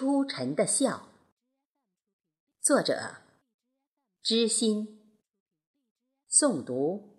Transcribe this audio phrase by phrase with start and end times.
[0.00, 1.08] 初晨的笑，
[2.62, 3.16] 作者：
[4.22, 4.98] 知心，
[6.26, 7.18] 诵读：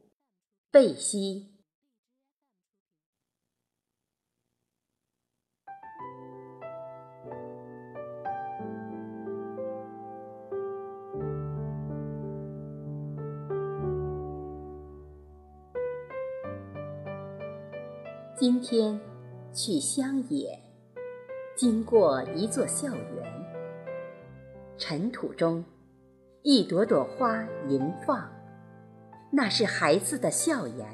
[0.71, 1.59] 贝西。
[18.35, 18.99] 今天
[19.53, 20.70] 去乡野。
[21.61, 23.45] 经过一座校园，
[24.79, 25.63] 尘土中
[26.41, 28.27] 一朵朵花迎放，
[29.29, 30.87] 那是孩子的笑颜，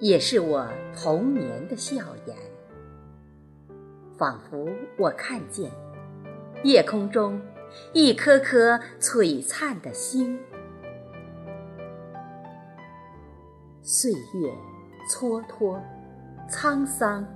[0.00, 1.96] 也是我童年的笑
[2.26, 2.36] 颜。
[4.18, 4.68] 仿佛
[4.98, 5.70] 我看见
[6.62, 7.40] 夜空中
[7.94, 10.38] 一颗颗璀璨的星。
[13.80, 14.54] 岁月
[15.10, 15.80] 蹉跎，
[16.50, 17.26] 沧桑，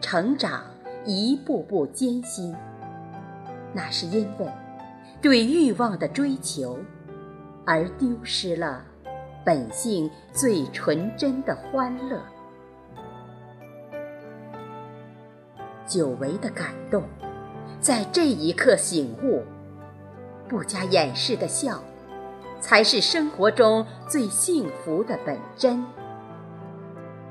[0.00, 0.77] 成长。
[1.08, 2.54] 一步步艰辛，
[3.72, 4.46] 那是因为
[5.22, 6.78] 对欲望的追求，
[7.64, 8.84] 而丢失了
[9.42, 12.20] 本性最纯真的欢乐。
[15.86, 17.02] 久违的感动，
[17.80, 19.42] 在这一刻醒悟，
[20.46, 21.82] 不加掩饰的笑，
[22.60, 25.82] 才是生活中最幸福的本真。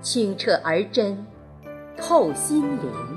[0.01, 1.23] 清澈而真，
[1.95, 3.16] 透心灵。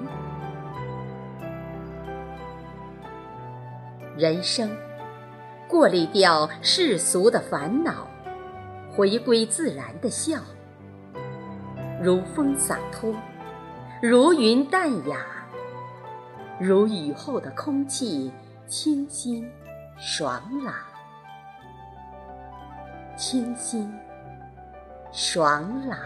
[4.20, 4.70] 人生，
[5.66, 8.06] 过滤掉世俗的烦恼，
[8.94, 10.38] 回归自然的笑，
[12.02, 13.14] 如风洒脱，
[14.02, 15.24] 如云淡雅，
[16.58, 18.30] 如雨后的空气
[18.66, 19.50] 清新
[19.96, 20.74] 爽朗，
[23.16, 23.90] 清新
[25.12, 25.98] 爽朗。